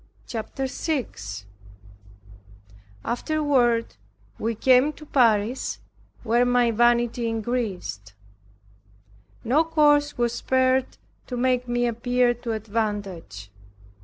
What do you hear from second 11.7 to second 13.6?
appear to advantage.